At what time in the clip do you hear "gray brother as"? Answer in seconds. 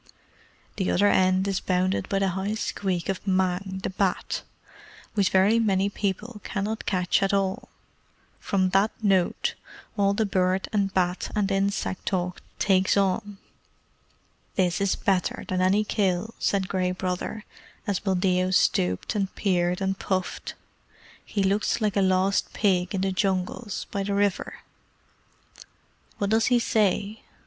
16.67-17.99